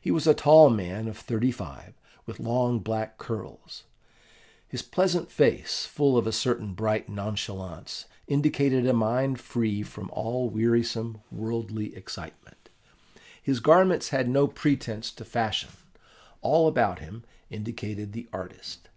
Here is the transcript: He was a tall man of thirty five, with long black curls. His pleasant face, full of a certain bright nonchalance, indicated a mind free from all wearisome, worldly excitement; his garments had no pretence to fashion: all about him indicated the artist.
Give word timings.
He 0.00 0.12
was 0.12 0.28
a 0.28 0.32
tall 0.32 0.70
man 0.70 1.08
of 1.08 1.18
thirty 1.18 1.50
five, 1.50 1.94
with 2.24 2.38
long 2.38 2.78
black 2.78 3.18
curls. 3.18 3.82
His 4.68 4.80
pleasant 4.80 5.28
face, 5.28 5.84
full 5.84 6.16
of 6.16 6.24
a 6.24 6.30
certain 6.30 6.72
bright 6.72 7.08
nonchalance, 7.08 8.04
indicated 8.28 8.86
a 8.86 8.92
mind 8.92 9.40
free 9.40 9.82
from 9.82 10.08
all 10.12 10.48
wearisome, 10.48 11.20
worldly 11.32 11.96
excitement; 11.96 12.68
his 13.42 13.58
garments 13.58 14.10
had 14.10 14.28
no 14.28 14.46
pretence 14.46 15.10
to 15.10 15.24
fashion: 15.24 15.70
all 16.42 16.68
about 16.68 17.00
him 17.00 17.24
indicated 17.50 18.12
the 18.12 18.28
artist. 18.32 18.88